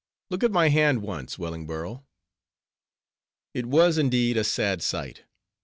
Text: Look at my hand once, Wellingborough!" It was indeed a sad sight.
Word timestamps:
Look 0.31 0.43
at 0.43 0.49
my 0.49 0.69
hand 0.69 1.03
once, 1.03 1.37
Wellingborough!" 1.37 2.03
It 3.53 3.67
was 3.67 3.99
indeed 3.99 4.35
a 4.35 4.43
sad 4.43 4.81
sight. 4.81 5.25